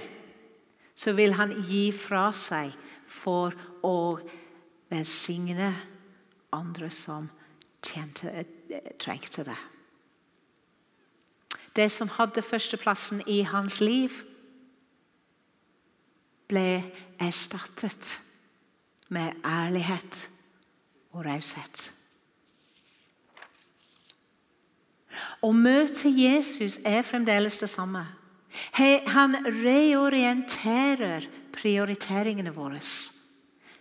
så 0.95 1.15
vil 1.17 1.35
han 1.39 1.55
gi 1.67 1.89
fra 1.95 2.29
seg 2.35 2.73
for 3.09 3.55
å 3.83 4.19
velsigne 4.91 5.71
andre 6.53 6.91
som 6.93 7.29
tjente, 7.83 8.45
trengte 8.99 9.45
det. 9.47 9.57
Det 11.75 11.87
som 11.91 12.11
hadde 12.17 12.43
førsteplassen 12.43 13.23
i 13.31 13.41
hans 13.47 13.79
liv, 13.81 14.11
ble 16.51 16.83
erstattet 17.23 18.17
med 19.07 19.39
ærlighet 19.47 20.25
og 21.15 21.23
raushet. 21.25 21.91
Å 25.41 25.51
møte 25.51 26.09
Jesus 26.09 26.79
er 26.85 27.03
fremdeles 27.05 27.57
det 27.61 27.69
samme. 27.69 28.05
Han 28.75 29.37
reorienterer 29.45 31.27
prioriteringene 31.55 32.51
våre, 32.55 32.81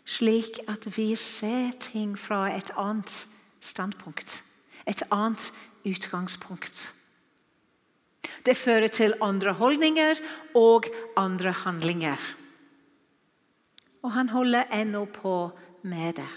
slik 0.04 0.60
at 0.70 0.86
vi 0.96 1.12
ser 1.18 1.72
ting 1.82 2.16
fra 2.18 2.48
et 2.54 2.70
annet 2.78 3.26
standpunkt, 3.60 4.42
et 4.86 5.02
annet 5.10 5.50
utgangspunkt. 5.86 6.90
Det 8.46 8.56
fører 8.56 8.88
til 8.88 9.14
andre 9.22 9.52
holdninger 9.58 10.20
og 10.56 10.86
andre 11.16 11.52
handlinger. 11.64 12.20
Og 14.02 14.12
han 14.12 14.30
holder 14.32 14.70
ennå 14.72 15.04
på 15.04 15.50
med 15.82 16.16
det. 16.20 16.30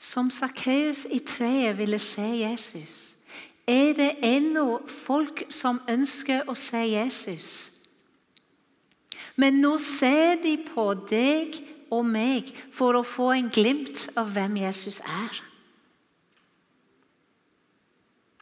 Som 0.00 0.30
Sakkeus 0.32 1.04
i 1.12 1.20
treet 1.20 1.76
ville 1.78 1.98
se 2.00 2.24
Jesus, 2.24 3.16
er 3.68 3.92
det 3.94 4.14
ennå 4.24 4.80
folk 4.88 5.44
som 5.52 5.82
ønsker 5.88 6.48
å 6.48 6.56
se 6.58 6.80
Jesus. 6.88 7.68
Men 9.36 9.60
nå 9.60 9.76
ser 9.78 10.40
de 10.42 10.56
på 10.64 10.86
deg 11.08 11.60
og 11.92 12.06
meg 12.08 12.50
for 12.72 12.96
å 12.96 13.04
få 13.06 13.30
en 13.36 13.50
glimt 13.52 14.08
av 14.18 14.32
hvem 14.34 14.56
Jesus 14.62 15.02
er. 15.04 15.42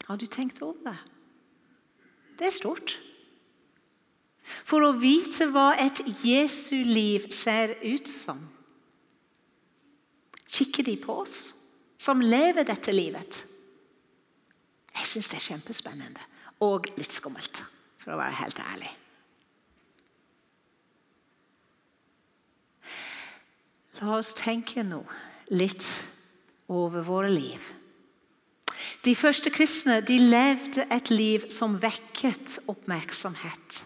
Har 0.08 0.16
du 0.16 0.26
tenkt 0.30 0.62
over 0.62 0.78
det? 0.86 0.96
Det 2.38 2.46
er 2.48 2.54
stort. 2.54 2.94
For 4.64 4.80
å 4.86 4.94
vite 4.96 5.50
hva 5.52 5.74
et 5.76 6.00
Jesu 6.24 6.78
liv 6.86 7.28
ser 7.34 7.74
ut 7.82 8.08
som, 8.08 8.40
kikker 10.48 10.86
de 10.86 10.96
på 11.00 11.20
oss 11.22 11.38
som 11.98 12.22
lever 12.22 12.66
dette 12.66 12.94
livet. 12.94 13.42
Jeg 14.94 15.06
syns 15.06 15.30
det 15.30 15.40
er 15.40 15.48
kjempespennende 15.52 16.24
og 16.64 16.88
litt 16.98 17.14
skummelt, 17.14 17.62
for 18.00 18.14
å 18.14 18.20
være 18.20 18.38
helt 18.40 18.62
ærlig. 18.62 18.90
La 23.98 24.14
oss 24.18 24.30
tenke 24.38 24.84
nå 24.86 25.02
litt 25.50 25.86
over 26.70 27.02
våre 27.06 27.30
liv. 27.32 27.62
De 29.06 29.14
første 29.18 29.50
kristne 29.54 30.00
de 30.06 30.18
levde 30.22 30.84
et 30.94 31.10
liv 31.10 31.48
som 31.54 31.78
vekket 31.82 32.60
oppmerksomhet. 32.70 33.82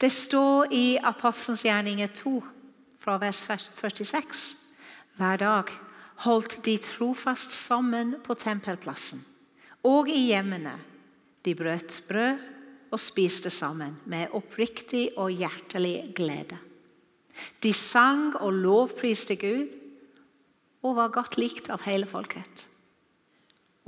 Det 0.00 0.10
står 0.12 0.72
i 0.74 0.86
Apostelens 0.96 1.64
gjerninger 1.66 2.10
2, 2.16 2.38
fra 2.98 3.16
vers 3.20 3.40
46. 3.44 4.67
Hver 5.18 5.40
dag 5.40 5.72
holdt 6.22 6.60
de 6.66 6.76
trofast 6.78 7.50
sammen 7.54 8.14
på 8.22 8.36
tempelplassen 8.38 9.24
og 9.86 10.10
i 10.10 10.28
hjemmene. 10.30 10.76
De 11.42 11.54
brøt 11.58 12.02
brød 12.08 12.38
og 12.94 13.02
spiste 13.02 13.50
sammen 13.50 13.96
med 14.06 14.34
oppriktig 14.34 15.10
og 15.16 15.34
hjertelig 15.34 16.12
glede. 16.16 16.58
De 17.62 17.72
sang 17.74 18.32
og 18.36 18.52
lovpriste 18.52 19.36
Gud 19.38 19.74
og 20.82 20.96
var 20.96 21.14
godt 21.14 21.38
likt 21.38 21.70
av 21.70 21.82
hele 21.86 22.06
folket. 22.06 22.66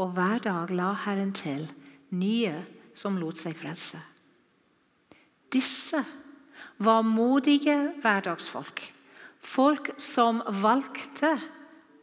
Og 0.03 0.15
hver 0.17 0.43
dag 0.43 0.71
la 0.75 0.93
Herren 1.05 1.33
til 1.37 1.67
nye 2.11 2.55
som 2.95 3.19
lot 3.21 3.39
seg 3.39 3.55
frelse. 3.59 3.99
Disse 5.51 6.03
var 6.79 7.03
modige 7.07 7.77
hverdagsfolk. 8.03 8.83
Folk 9.41 9.95
som 10.01 10.43
valgte 10.63 11.35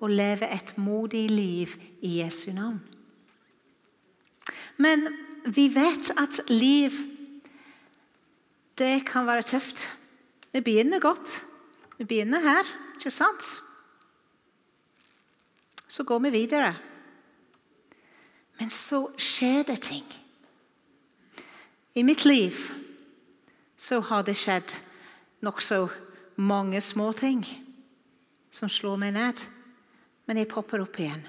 å 0.02 0.10
leve 0.10 0.50
et 0.50 0.74
modig 0.78 1.28
liv 1.32 1.76
i 2.02 2.18
Jesu 2.20 2.52
navn. 2.54 2.82
Men 4.78 5.08
vi 5.46 5.68
vet 5.74 6.12
at 6.18 6.40
liv 6.50 6.94
det 8.78 9.06
kan 9.10 9.26
være 9.26 9.46
tøft. 9.48 9.88
Vi 10.54 10.62
begynner 10.62 11.02
godt. 11.02 11.40
Vi 11.98 12.06
begynner 12.06 12.44
her, 12.46 12.68
ikke 12.98 13.12
sant? 13.14 13.48
Så 15.88 16.04
går 16.04 16.20
vi 16.28 16.34
videre. 16.36 16.76
Men 18.60 18.70
så 18.74 19.08
skjer 19.18 19.64
det 19.66 19.80
ting. 19.86 20.06
I 21.98 22.04
mitt 22.06 22.26
liv 22.26 22.58
så 23.78 24.00
har 24.02 24.26
det 24.26 24.38
skjedd 24.38 24.76
nokså 25.46 25.88
mange 26.38 26.82
små 26.82 27.12
ting 27.18 27.44
som 28.54 28.70
slår 28.70 28.98
meg 29.02 29.16
ned. 29.18 29.42
Men 30.28 30.42
jeg 30.42 30.50
popper 30.52 30.84
opp 30.84 31.00
igjen. 31.00 31.24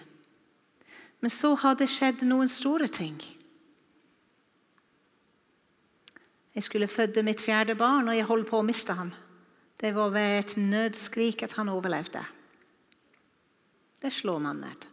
Men 1.21 1.33
så 1.33 1.55
har 1.59 1.77
det 1.79 1.91
skjedd 1.91 2.25
noen 2.27 2.50
store 2.50 2.88
ting. 2.93 3.19
Jeg 6.55 6.67
skulle 6.67 6.91
føde 6.91 7.23
mitt 7.23 7.43
fjerde 7.43 7.77
barn, 7.79 8.09
og 8.11 8.17
jeg 8.17 8.27
holdt 8.27 8.49
på 8.50 8.61
å 8.61 8.67
miste 8.67 8.95
ham. 8.99 9.12
Det 9.79 9.93
var 9.95 10.11
ved 10.15 10.38
et 10.41 10.57
nødskrik 10.59 11.45
at 11.47 11.55
han 11.59 11.71
overlevde. 11.71 12.25
Det 14.03 14.11
slår 14.15 14.41
man 14.43 14.62
ned. 14.62 14.87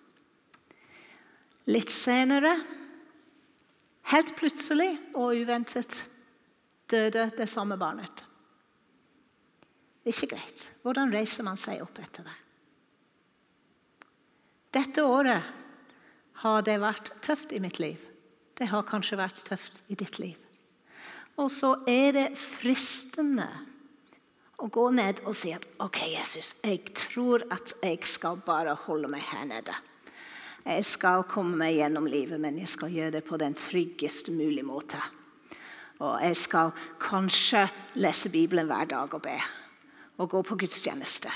Litt 1.74 1.89
senere, 1.93 2.53
helt 4.12 4.36
plutselig 4.38 4.91
og 5.17 5.34
uventet, 5.41 6.03
døde 6.89 7.31
det 7.38 7.50
samme 7.50 7.77
barnet. 7.81 8.25
Det 10.05 10.12
er 10.12 10.17
ikke 10.19 10.35
greit. 10.35 10.59
Hvordan 10.85 11.09
reiser 11.09 11.45
man 11.47 11.57
seg 11.57 11.79
opp 11.81 11.97
etter 11.97 12.27
det? 12.27 12.33
Dette 14.77 15.01
året 15.01 15.47
har 16.43 16.65
det 16.67 16.75
vært 16.83 17.09
tøft 17.25 17.55
i 17.55 17.62
mitt 17.63 17.79
liv. 17.81 17.97
Det 18.53 18.67
har 18.69 18.85
kanskje 18.85 19.17
vært 19.17 19.41
tøft 19.47 19.81
i 19.89 19.97
ditt 19.97 20.19
liv. 20.21 20.38
Og 21.41 21.50
så 21.50 21.74
er 21.89 22.13
det 22.13 22.27
fristende 22.38 23.47
å 24.62 24.69
gå 24.69 24.85
ned 24.93 25.24
og 25.25 25.33
si 25.33 25.55
at 25.57 25.65
OK, 25.81 26.03
Jesus, 26.13 26.53
jeg 26.62 26.93
tror 26.93 27.47
at 27.50 27.74
jeg 27.81 28.05
skal 28.05 28.38
bare 28.45 28.77
holde 28.85 29.09
meg 29.09 29.25
her 29.25 29.50
nede. 29.50 29.74
Jeg 30.69 30.85
skal 30.85 31.25
komme 31.29 31.57
meg 31.65 31.79
gjennom 31.79 32.05
livet, 32.05 32.38
men 32.41 32.62
jeg 32.62 32.69
skal 32.77 32.93
gjøre 32.93 33.17
det 33.17 33.25
på 33.25 33.41
den 33.41 33.57
tryggest 33.57 34.29
mulige 34.29 34.69
måte. 34.69 35.01
Og 35.97 36.21
jeg 36.21 36.38
skal 36.38 36.77
kanskje 37.01 37.65
lese 37.97 38.29
Bibelen 38.29 38.69
hver 38.69 38.85
dag 38.93 39.17
og 39.17 39.25
be. 39.25 39.39
Og 40.17 40.29
gå 40.31 40.41
på 40.48 40.57
gudstjeneste. 40.60 41.31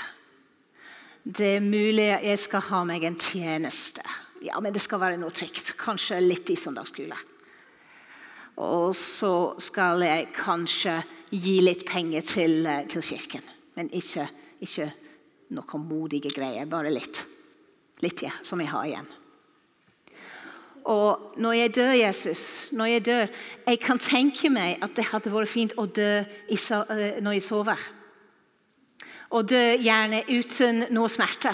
Det 1.20 1.56
er 1.58 1.64
mulig 1.64 2.08
jeg 2.08 2.38
skal 2.40 2.64
ha 2.70 2.84
meg 2.88 3.04
en 3.04 3.18
tjeneste. 3.20 4.04
Ja, 4.40 4.56
men 4.60 4.72
det 4.72 4.80
skal 4.80 5.02
være 5.02 5.18
noe 5.20 5.34
trygt. 5.36 5.74
Kanskje 5.80 6.20
litt 6.24 6.48
i 6.48 6.56
søndagsskole. 6.56 7.18
Og 8.60 8.94
så 8.96 9.34
skal 9.60 10.04
jeg 10.04 10.30
kanskje 10.36 10.96
gi 11.30 11.60
litt 11.62 11.84
penger 11.88 12.24
til, 12.26 12.66
eh, 12.66 12.86
til 12.88 13.02
kirken. 13.02 13.44
Men 13.76 13.90
ikke, 13.92 14.28
ikke 14.60 14.92
noen 15.50 15.88
modige 15.88 16.32
greier. 16.32 16.66
Bare 16.66 16.90
litt. 16.90 17.24
Litt, 18.00 18.22
ja, 18.22 18.32
som 18.42 18.60
jeg 18.60 18.68
har 18.68 18.84
igjen. 18.84 19.08
Og 20.84 21.36
når 21.36 21.52
jeg 21.52 21.74
dør, 21.74 21.92
Jesus, 21.92 22.68
når 22.72 22.84
jeg 22.86 23.04
dør 23.04 23.26
Jeg 23.66 23.80
kan 23.80 23.98
tenke 23.98 24.48
meg 24.50 24.78
at 24.82 24.94
det 24.96 25.04
hadde 25.04 25.30
vært 25.30 25.48
fint 25.48 25.74
å 25.76 25.84
dø 25.86 26.24
eh, 26.24 27.20
når 27.20 27.32
jeg 27.32 27.42
sover. 27.42 27.78
Å 29.30 29.42
dø 29.46 29.62
gjerne 29.78 30.24
uten 30.28 30.86
noe 30.90 31.10
smerte. 31.12 31.52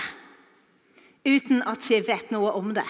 Uten 1.26 1.62
at 1.66 1.90
jeg 1.90 2.06
vet 2.06 2.30
noe 2.32 2.54
om 2.56 2.72
det. 2.76 2.86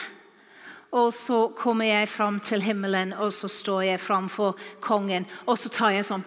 Og 0.95 1.11
så 1.15 1.49
kommer 1.59 1.89
jeg 1.89 2.09
fram 2.09 2.39
til 2.41 2.63
himmelen, 2.63 3.13
og 3.13 3.33
så 3.35 3.51
står 3.51 3.83
jeg 3.91 4.01
framfor 4.01 4.55
kongen, 4.81 5.27
og 5.47 5.59
så 5.59 5.73
tar 5.73 5.97
jeg 5.97 6.09
sånn 6.09 6.25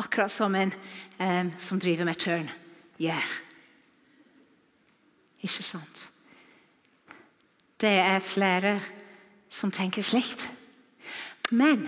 Akkurat 0.00 0.32
som 0.32 0.54
en 0.56 0.72
um, 1.20 1.50
som 1.60 1.78
driver 1.78 2.08
med 2.08 2.18
tørn 2.18 2.48
gjør. 2.98 3.12
Yeah. 3.12 3.34
Ikke 5.44 5.62
sant? 5.62 6.06
Det 7.78 7.92
er 8.00 8.24
flere 8.24 8.72
som 9.52 9.70
tenker 9.70 10.02
slikt. 10.02 10.48
Men 11.52 11.84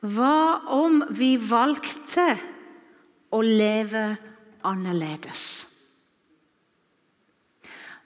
hva 0.00 0.62
om 0.72 1.02
vi 1.16 1.34
valgte 1.36 2.36
å 3.32 3.40
leve 3.42 4.04
annerledes? 4.68 5.46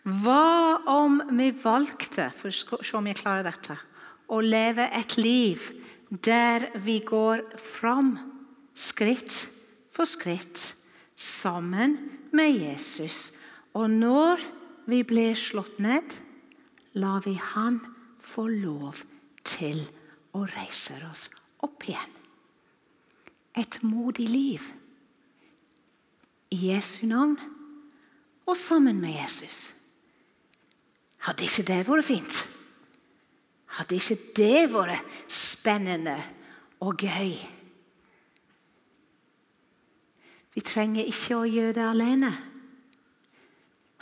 Hva 0.06 0.86
om 0.86 1.18
vi 1.34 1.50
valgte 1.50 2.28
for 2.38 2.54
å 2.54 2.82
se 2.86 2.94
om 2.94 3.08
jeg 3.10 3.18
klarer 3.18 3.46
dette, 3.46 3.74
å 4.30 4.38
leve 4.42 4.86
et 4.94 5.16
liv 5.18 5.62
der 6.10 6.70
vi 6.82 7.00
går 7.02 7.42
fram 7.58 8.14
skritt 8.76 9.46
for 9.94 10.06
skritt 10.06 10.74
sammen 11.16 11.96
med 12.30 12.52
Jesus. 12.54 13.32
Og 13.74 13.90
når 13.90 14.42
vi 14.86 15.02
blir 15.02 15.34
slått 15.34 15.80
ned, 15.82 16.04
lar 16.94 17.24
vi 17.24 17.34
Han 17.34 17.80
få 18.20 18.46
lov 18.48 19.02
til 19.44 19.82
å 20.36 20.44
reise 20.44 20.96
oss 21.10 21.28
opp 21.64 21.84
igjen. 21.88 22.12
Et 23.56 23.78
modig 23.82 24.28
liv 24.28 24.64
i 26.50 26.58
Jesu 26.70 27.06
navn 27.06 27.38
og 28.46 28.56
sammen 28.56 29.00
med 29.00 29.16
Jesus. 29.16 29.72
Hadde 31.26 31.46
ikke 31.46 31.66
det 31.66 31.80
vært 31.88 32.06
fint? 32.06 32.42
Hadde 33.76 33.98
ikke 33.98 34.18
det 34.36 34.66
vært 34.72 35.16
spennende 35.32 36.16
og 36.80 37.02
gøy? 37.02 37.34
Vi 40.56 40.62
trenger 40.64 41.04
ikke 41.04 41.36
å 41.36 41.48
gjøre 41.48 41.74
det 41.76 41.84
alene. 41.84 42.30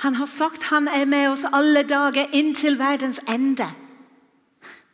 Han 0.04 0.18
har 0.20 0.28
sagt 0.30 0.68
han 0.68 0.87
er 0.90 1.07
med 1.09 1.30
oss 1.33 1.46
alle 1.48 1.83
dager 1.87 2.30
inntil 2.37 2.76
verdens 2.78 3.22
ende. 3.30 3.66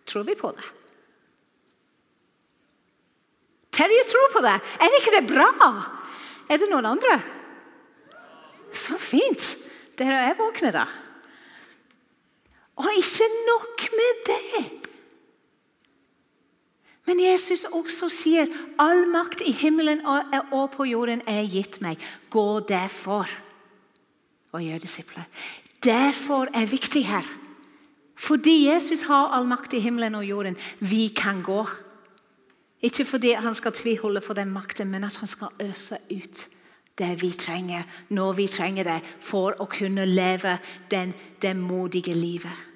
Tror 0.07 0.25
vi 0.29 0.37
på 0.39 0.53
det? 0.55 0.69
Terje 3.75 4.07
tror 4.09 4.33
på 4.33 4.43
det. 4.45 4.57
Er 4.81 4.97
ikke 5.01 5.15
det 5.19 5.27
bra? 5.29 5.51
Er 6.51 6.59
det 6.59 6.71
noen 6.71 6.89
andre? 6.95 7.19
Så 8.73 8.99
fint. 8.99 9.57
Dere 9.99 10.31
er 10.31 10.37
våkne, 10.39 10.73
da. 10.75 10.85
Og 12.81 12.89
ikke 12.97 13.27
nok 13.47 13.89
med 13.93 14.21
det. 14.27 14.65
Men 17.07 17.21
Jesus 17.21 17.65
også 17.65 18.09
sier 18.13 18.49
all 18.79 19.03
makt 19.11 19.43
i 19.45 19.53
himmelen 19.53 20.05
og 20.07 20.67
på 20.77 20.87
jorden 20.89 21.25
er 21.29 21.49
gitt 21.51 21.81
meg. 21.83 22.01
Gå 22.31 22.61
derfor 22.69 23.29
og 24.53 24.63
gjør 24.63 24.79
disipler. 24.79 25.27
Derfor 25.85 26.49
er 26.55 26.71
viktig 26.71 27.07
her. 27.09 27.27
Fordi 28.21 28.69
Jesus 28.69 29.03
har 29.09 29.33
all 29.35 29.49
makt 29.49 29.75
i 29.75 29.81
himmelen 29.81 30.15
og 30.15 30.25
jorden. 30.29 30.57
Vi 30.81 31.09
kan 31.17 31.43
gå. 31.43 31.65
Ikke 32.83 33.05
fordi 33.05 33.33
han 33.33 33.55
skal 33.55 33.73
tviholde 33.73 34.21
for 34.21 34.35
den 34.35 34.53
makten, 34.53 34.91
men 34.91 35.05
at 35.05 35.17
han 35.17 35.29
skal 35.29 35.49
øse 35.61 35.99
ut 36.11 36.49
det 37.01 37.15
vi 37.23 37.33
trenger, 37.33 37.87
når 38.09 38.33
vi 38.39 38.47
trenger 38.53 38.85
det, 38.85 38.99
for 39.25 39.57
å 39.61 39.67
kunne 39.71 40.05
leve 40.09 40.59
den, 40.93 41.15
det 41.43 41.55
modige 41.57 42.15
livet. 42.15 42.67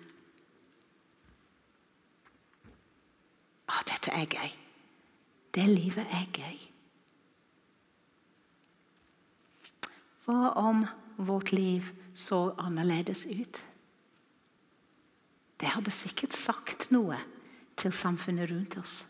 Å, 3.68 3.80
dette 3.88 4.12
er 4.12 4.28
gøy. 4.28 4.52
Det 5.54 5.66
livet 5.68 6.10
er 6.10 6.26
gøy. 6.34 6.58
Hva 10.24 10.54
om 10.56 10.87
vårt 11.16 11.52
liv 11.52 11.92
så 12.16 12.54
annerledes 12.58 13.26
ut? 13.28 13.60
Det 15.60 15.72
hadde 15.76 15.92
sikkert 15.94 16.34
sagt 16.37 16.88
noe 16.94 17.20
til 17.78 17.92
samfunnet 17.92 18.50
rundt 18.50 18.78
oss. 18.80 19.02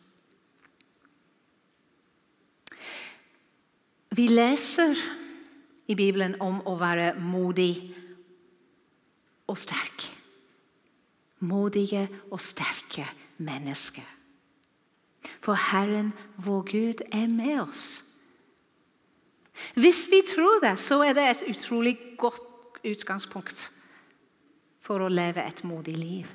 Vi 4.17 4.27
leser 4.29 4.99
i 5.87 5.95
Bibelen 5.95 6.37
om 6.41 6.61
å 6.69 6.77
være 6.79 7.15
modig 7.19 7.73
og 9.51 9.59
sterk. 9.59 10.07
Modige 11.45 12.07
og 12.31 12.39
sterke 12.41 13.09
mennesker. 13.43 14.07
For 15.43 15.59
Herren, 15.59 16.13
vår 16.37 16.63
Gud, 16.71 17.03
er 17.11 17.27
med 17.27 17.61
oss. 17.65 18.05
Hvis 19.75 20.07
vi 20.11 20.23
tror 20.29 20.61
det, 20.63 20.77
så 20.79 21.01
er 21.03 21.15
det 21.17 21.25
et 21.29 21.45
utrolig 21.51 21.97
godt 22.19 22.81
utgangspunkt 22.85 23.69
for 24.85 25.03
å 25.03 25.11
leve 25.11 25.43
et 25.43 25.65
modig 25.65 25.97
liv. 25.99 26.31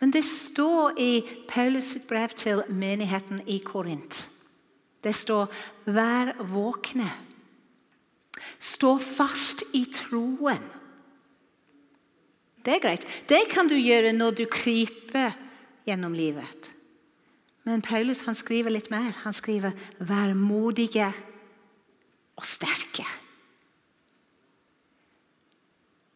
Men 0.00 0.12
det 0.12 0.24
står 0.24 0.98
i 1.00 1.12
Paulus 1.48 1.94
sitt 1.94 2.06
brev 2.08 2.36
til 2.36 2.62
menigheten 2.68 3.40
i 3.48 3.58
Korint. 3.64 4.28
Det 5.02 5.14
står 5.14 5.46
'vær 5.86 6.32
våkne'. 6.38 7.10
Stå 8.58 8.98
fast 8.98 9.62
i 9.72 9.84
troen. 9.92 10.62
Det 12.64 12.74
er 12.74 12.80
greit. 12.80 13.06
Det 13.28 13.48
kan 13.50 13.68
du 13.68 13.74
gjøre 13.74 14.12
når 14.12 14.30
du 14.30 14.44
kryper 14.44 15.32
gjennom 15.86 16.14
livet. 16.14 16.72
Men 17.64 17.82
Paulus 17.82 18.22
han 18.22 18.34
skriver 18.34 18.70
litt 18.70 18.90
mer. 18.90 19.12
Han 19.24 19.32
skriver 19.32 19.70
'vær 19.98 20.34
modige 20.34 21.12
og 22.36 22.44
sterke'. 22.44 23.06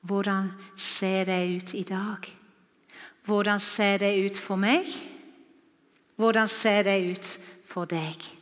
Hvordan 0.01 0.53
ser 0.77 1.25
det 1.25 1.57
ut 1.57 1.75
i 1.75 1.83
dag? 1.83 2.37
Hvordan 3.25 3.61
ser 3.61 3.99
det 3.99 4.27
ut 4.27 4.39
for 4.39 4.57
meg? 4.57 4.87
Hvordan 6.17 6.49
ser 6.49 6.83
det 6.83 7.11
ut 7.11 7.39
for 7.65 7.85
deg? 7.85 8.36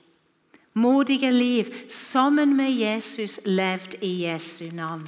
Modige 0.75 1.31
liv 1.31 1.71
sammen 1.89 2.57
med 2.57 2.73
Jesus 2.75 3.39
levd 3.45 3.95
i 4.03 4.25
Jesu 4.25 4.73
navn. 4.75 5.07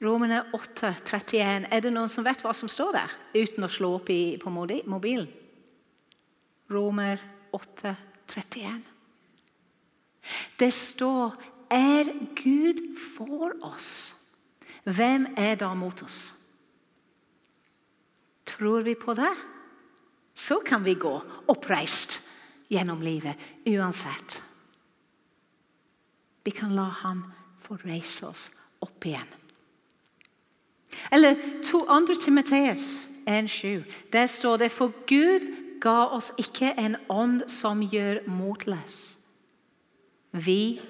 Romene 0.00 0.44
8, 0.54 0.94
31. 1.04 1.66
Er 1.66 1.82
det 1.82 1.90
noen 1.92 2.08
som 2.08 2.24
vet 2.24 2.40
hva 2.44 2.54
som 2.56 2.70
står 2.70 2.94
der, 2.94 3.16
uten 3.34 3.66
å 3.66 3.72
slå 3.72 3.90
opp 3.98 4.12
i, 4.14 4.38
på 4.40 4.52
mobilen? 4.54 5.26
Romer 6.70 7.18
8, 7.52 7.96
31. 8.30 8.80
Det 10.56 10.70
står 10.70 11.34
Er 11.70 12.08
Gud 12.38 12.80
for 13.16 13.52
oss? 13.66 14.14
Hvem 14.86 15.26
er 15.36 15.58
da 15.58 15.74
mot 15.74 16.02
oss? 16.02 16.32
Tror 18.46 18.86
vi 18.86 18.94
på 18.94 19.14
det, 19.14 19.34
så 20.34 20.62
kan 20.64 20.82
vi 20.86 20.94
gå 20.94 21.12
oppreist 21.50 22.20
gjennom 22.70 23.02
livet 23.02 23.36
uansett. 23.66 24.42
Vi 26.44 26.50
kan 26.50 26.74
la 26.74 26.88
Han 27.02 27.24
få 27.60 27.76
reise 27.84 28.26
oss 28.26 28.50
opp 28.80 29.06
igjen. 29.06 29.28
Eller 31.10 31.36
to 31.62 31.84
andre 31.88 32.16
Timoteus 32.16 33.08
1,7. 33.26 33.84
Der 34.12 34.26
står 34.26 34.56
det 34.56 34.72
for 34.72 34.92
Gud 35.06 35.46
ga 35.80 36.06
oss 36.12 36.32
ikke 36.38 36.72
en 36.78 36.96
ånd 37.08 37.44
som 37.48 37.82
gjør 37.82 38.22
motløs. 38.28 39.16
Vi 40.32 40.80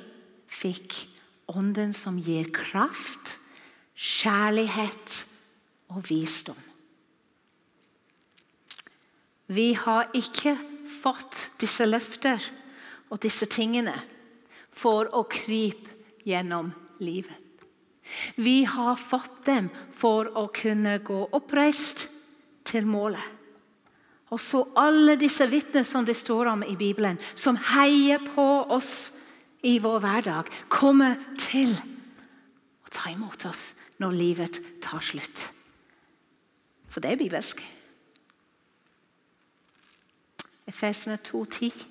fikk 0.51 1.07
ånden 1.51 1.93
som 1.97 2.19
gir 2.19 2.51
kraft, 2.55 3.39
kjærlighet 3.95 5.25
og 5.91 6.05
visdom. 6.11 6.59
Vi 9.51 9.73
har 9.75 10.11
ikke 10.15 10.55
fått 10.91 11.51
disse 11.63 11.87
løfter 11.87 12.43
og 13.11 13.21
disse 13.23 13.47
tingene 13.51 13.95
for 14.75 15.11
å 15.17 15.25
krype 15.31 15.91
gjennom 16.27 16.73
livet. 17.01 17.37
Vi 18.35 18.65
har 18.67 18.99
fått 18.99 19.45
dem 19.47 19.69
for 19.95 20.31
å 20.37 20.49
kunne 20.55 20.99
gå 21.07 21.21
oppreist 21.37 22.09
til 22.67 22.87
målet. 22.87 23.23
Og 24.31 24.39
så 24.39 24.63
alle 24.79 25.17
disse 25.19 25.47
vitner 25.51 25.87
som 25.87 26.07
det 26.07 26.15
står 26.19 26.53
om 26.53 26.63
i 26.67 26.77
Bibelen, 26.79 27.19
som 27.35 27.59
heier 27.73 28.23
på 28.35 28.47
oss 28.71 29.11
i 29.67 29.79
vår 29.83 29.99
hverdag, 30.05 30.51
kommer 30.71 31.19
til 31.39 31.75
å 31.75 32.93
ta 32.95 33.11
imot 33.11 33.47
oss 33.51 33.73
når 34.03 34.17
livet 34.17 34.61
tar 34.83 35.03
slutt. 35.05 35.49
For 36.91 37.03
det 37.03 37.15
er 37.15 37.21
bibelsk. 37.21 37.63
Efesene 40.71 41.19
2,10. 41.27 41.87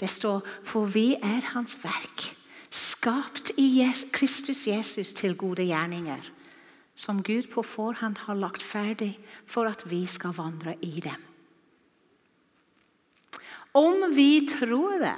Det 0.00 0.08
står 0.10 0.40
For 0.64 0.88
vi 0.90 1.14
er 1.14 1.52
Hans 1.52 1.76
verk, 1.84 2.32
skapt 2.72 3.52
i 3.60 3.84
Kristus 4.12 4.66
Jesus 4.66 5.12
til 5.12 5.36
gode 5.36 5.66
gjerninger, 5.68 6.22
som 6.94 7.22
Gud 7.22 7.50
på 7.52 7.62
forhånd 7.62 8.24
har 8.26 8.34
lagt 8.34 8.62
ferdig 8.62 9.18
for 9.46 9.68
at 9.68 9.84
vi 9.90 10.06
skal 10.06 10.34
vandre 10.36 10.76
i 10.80 11.00
dem. 11.04 11.20
Om 13.74 14.10
vi 14.16 14.46
tror 14.48 14.98
det, 15.00 15.16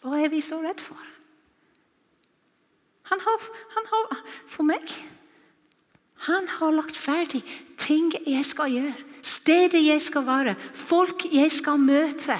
hva 0.00 0.20
er 0.24 0.30
vi 0.32 0.40
så 0.40 0.60
redd 0.62 0.80
for? 0.80 1.00
Han 3.08 3.20
har, 3.24 3.44
han 3.74 3.88
har, 3.92 4.20
For 4.48 4.64
meg 4.68 4.84
Han 6.26 6.48
har 6.48 6.74
lagt 6.74 6.96
ferdig 6.98 7.44
ting 7.78 8.10
jeg 8.26 8.44
skal 8.46 8.72
gjøre, 8.74 8.94
stedet 9.22 9.84
jeg 9.84 10.02
skal 10.02 10.26
være, 10.26 10.54
folk 10.74 11.26
jeg 11.30 11.52
skal 11.54 11.78
møte. 11.78 12.38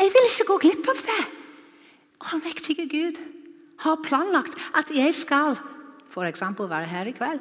Jeg 0.00 0.10
vil 0.10 0.28
ikke 0.30 0.48
gå 0.48 0.58
glipp 0.64 0.88
av 0.90 1.04
det. 1.06 1.22
Allmektige 2.32 2.88
Gud 2.90 3.20
har 3.84 4.02
planlagt 4.02 4.58
at 4.78 4.90
jeg 4.94 5.14
skal 5.14 5.56
f.eks. 6.10 6.42
være 6.58 6.86
her 6.86 7.06
i 7.06 7.14
kveld. 7.14 7.40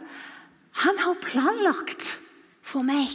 Han 0.85 0.97
har 0.97 1.17
planlagt 1.21 2.19
for 2.61 2.85
meg 2.85 3.09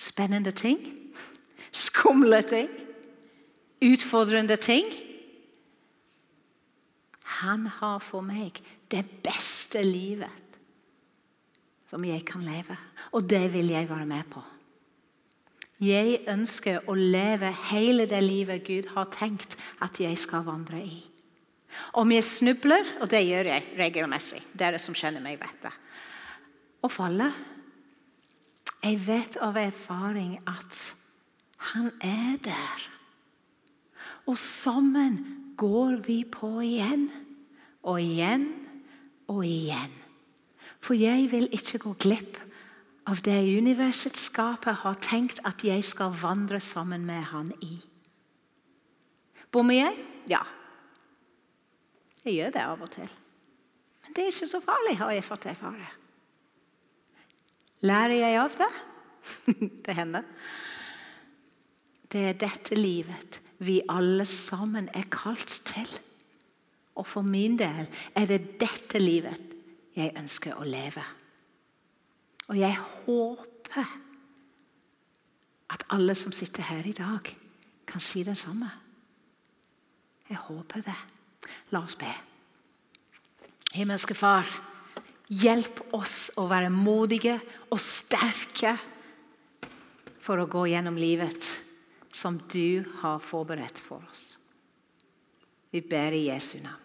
spennende 0.00 0.52
ting, 0.56 0.80
skumle 1.72 2.42
ting, 2.42 2.70
utfordrende 3.84 4.56
ting. 4.56 4.86
Han 7.40 7.66
har 7.66 7.98
for 8.04 8.24
meg 8.24 8.60
det 8.90 9.04
beste 9.24 9.82
livet 9.86 10.46
som 11.90 12.04
jeg 12.06 12.22
kan 12.26 12.42
leve. 12.46 12.76
Og 13.14 13.26
det 13.26 13.48
vil 13.52 13.72
jeg 13.72 13.88
være 13.90 14.06
med 14.06 14.26
på. 14.30 14.42
Jeg 15.80 16.20
ønsker 16.28 16.84
å 16.90 16.94
leve 16.94 17.48
hele 17.70 18.04
det 18.08 18.20
livet 18.22 18.66
Gud 18.66 18.90
har 18.94 19.08
tenkt 19.14 19.56
at 19.80 19.96
jeg 20.02 20.18
skal 20.20 20.44
vandre 20.44 20.82
i. 20.84 21.00
Om 21.96 22.12
jeg 22.12 22.26
snubler, 22.26 22.86
og 23.00 23.08
det 23.12 23.22
gjør 23.24 23.46
jeg 23.52 23.66
regelmessig 23.78 24.40
Dere 24.58 24.80
som 24.82 24.94
kjenner 24.98 25.22
meg, 25.22 25.38
vet 25.40 25.64
det. 25.64 25.72
Og 26.82 26.92
faller 26.92 27.34
Jeg 28.80 28.96
vet 29.06 29.36
av 29.44 29.58
erfaring 29.60 30.38
at 30.48 30.94
han 31.70 31.90
er 32.00 32.38
der. 32.44 32.86
Og 34.26 34.38
sammen 34.40 35.18
går 35.60 36.00
vi 36.06 36.22
på 36.24 36.48
igjen 36.64 37.10
og 37.82 38.00
igjen 38.00 38.48
og 39.30 39.44
igjen. 39.46 39.92
For 40.80 40.96
jeg 40.98 41.28
vil 41.32 41.48
ikke 41.54 41.80
gå 41.84 41.94
glipp 42.02 42.38
av 43.10 43.22
det 43.26 43.38
universets 43.42 44.28
skaper 44.28 44.82
har 44.82 44.98
tenkt 45.02 45.40
at 45.48 45.64
jeg 45.66 45.84
skal 45.86 46.14
vandre 46.20 46.60
sammen 46.62 47.06
med 47.06 47.22
han 47.32 47.52
i. 47.64 47.78
Bommer 49.50 49.74
jeg? 49.74 49.96
Ja. 50.30 50.42
Jeg 52.24 52.36
gjør 52.36 52.52
det 52.54 52.66
av 52.66 52.84
og 52.84 52.92
til. 52.94 53.08
Men 54.04 54.16
det 54.16 54.24
er 54.24 54.34
ikke 54.34 54.50
så 54.50 54.60
farlig, 54.62 54.98
har 55.00 55.14
jeg 55.14 55.26
fått 55.26 55.48
erfare. 55.50 55.88
Lærer 57.86 58.18
jeg 58.20 58.38
av 58.38 58.58
det? 58.60 58.70
det 59.86 59.96
hender. 59.96 60.26
Det 62.10 62.26
er 62.28 62.38
dette 62.38 62.76
livet 62.76 63.40
vi 63.60 63.80
alle 63.92 64.24
sammen 64.28 64.88
er 64.96 65.08
kalt 65.12 65.60
til. 65.68 65.88
Og 66.98 67.06
for 67.06 67.26
min 67.26 67.56
del 67.58 67.86
er 68.16 68.28
det 68.28 68.58
dette 68.60 69.00
livet 69.00 69.54
jeg 69.96 70.14
ønsker 70.18 70.58
å 70.58 70.66
leve. 70.66 71.04
Og 72.50 72.58
jeg 72.58 72.74
håper 73.06 73.92
at 75.70 75.84
alle 75.94 76.16
som 76.18 76.34
sitter 76.34 76.66
her 76.66 76.86
i 76.86 76.96
dag, 76.96 77.30
kan 77.86 78.02
si 78.02 78.22
det 78.26 78.36
samme. 78.38 78.70
Jeg 80.30 80.38
håper 80.46 80.82
det. 80.86 80.98
La 81.74 81.82
oss 81.82 81.96
be. 81.98 82.10
Himmelske 83.74 84.14
Far, 84.18 84.46
hjelp 85.30 85.82
oss 85.94 86.32
å 86.38 86.48
være 86.50 86.72
modige 86.74 87.36
og 87.70 87.78
sterke 87.82 88.74
for 90.20 90.42
å 90.42 90.50
gå 90.50 90.66
gjennom 90.70 90.98
livet 90.98 91.46
som 92.12 92.38
du 92.50 92.82
har 93.02 93.22
forberedt 93.22 93.78
for 93.78 94.02
oss. 94.10 94.39
Vi 95.70 95.80
ber 95.80 96.12
i 96.12 96.26
Jesu 96.26 96.58
navn. 96.58 96.82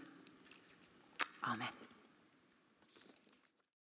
Amen. 1.42 1.85